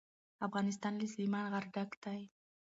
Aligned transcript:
افغانستان 0.47 0.93
له 1.01 1.05
سلیمان 1.13 1.45
غر 1.53 1.65
ډک 1.73 1.91
دی. 2.03 2.21